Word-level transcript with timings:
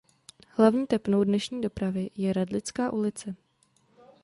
Hlavní 0.47 0.87
tepnou 0.87 1.23
dnešní 1.23 1.61
dopravy 1.61 2.09
je 2.15 2.33
Radlická 2.33 2.93
ulice. 2.93 3.35